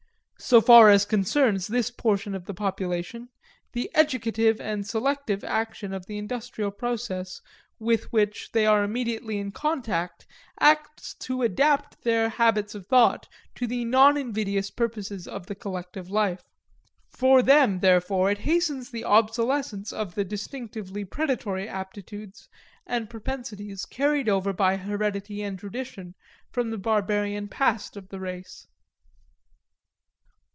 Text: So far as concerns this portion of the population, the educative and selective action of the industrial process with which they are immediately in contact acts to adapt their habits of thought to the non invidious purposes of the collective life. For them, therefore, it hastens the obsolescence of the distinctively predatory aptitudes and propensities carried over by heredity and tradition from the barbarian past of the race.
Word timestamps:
So 0.43 0.59
far 0.59 0.89
as 0.89 1.05
concerns 1.05 1.67
this 1.67 1.91
portion 1.91 2.33
of 2.33 2.45
the 2.45 2.55
population, 2.55 3.29
the 3.73 3.91
educative 3.93 4.59
and 4.59 4.87
selective 4.87 5.43
action 5.43 5.93
of 5.93 6.07
the 6.07 6.17
industrial 6.17 6.71
process 6.71 7.41
with 7.77 8.11
which 8.11 8.49
they 8.51 8.65
are 8.65 8.83
immediately 8.83 9.37
in 9.37 9.51
contact 9.51 10.25
acts 10.59 11.13
to 11.19 11.43
adapt 11.43 12.01
their 12.03 12.27
habits 12.27 12.73
of 12.73 12.87
thought 12.87 13.27
to 13.53 13.67
the 13.67 13.85
non 13.85 14.17
invidious 14.17 14.71
purposes 14.71 15.27
of 15.27 15.45
the 15.45 15.53
collective 15.53 16.09
life. 16.09 16.43
For 17.11 17.43
them, 17.43 17.79
therefore, 17.79 18.31
it 18.31 18.39
hastens 18.39 18.89
the 18.89 19.03
obsolescence 19.05 19.93
of 19.93 20.15
the 20.15 20.25
distinctively 20.25 21.05
predatory 21.05 21.69
aptitudes 21.69 22.49
and 22.87 23.11
propensities 23.11 23.85
carried 23.85 24.27
over 24.27 24.53
by 24.53 24.77
heredity 24.77 25.43
and 25.43 25.59
tradition 25.59 26.15
from 26.51 26.71
the 26.71 26.79
barbarian 26.79 27.47
past 27.47 27.95
of 27.95 28.09
the 28.09 28.19
race. 28.19 28.65